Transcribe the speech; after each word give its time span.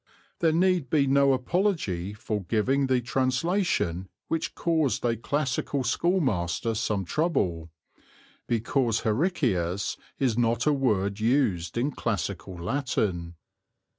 (There 0.39 0.51
need 0.51 0.89
be 0.89 1.05
no 1.05 1.31
apology 1.31 2.11
for 2.15 2.43
giving 2.45 2.87
the 2.87 3.01
translation 3.01 4.09
which 4.29 4.55
caused 4.55 5.05
a 5.05 5.15
classical 5.15 5.83
schoolmaster 5.83 6.73
some 6.73 7.05
trouble, 7.05 7.69
because 8.47 9.01
hericius 9.01 9.97
is 10.17 10.39
not 10.39 10.65
a 10.65 10.73
word 10.73 11.19
used 11.19 11.77
in 11.77 11.91
classical 11.91 12.55
Latin.) 12.59 13.35